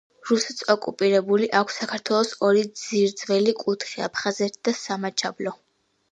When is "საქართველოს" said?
1.81-2.31